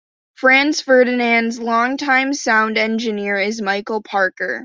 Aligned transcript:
Franz 0.33 0.81
Ferdinand's 0.81 1.59
longtime 1.59 2.33
sound 2.33 2.75
engineer 2.79 3.37
is 3.39 3.61
Michael 3.61 4.01
Parker. 4.01 4.59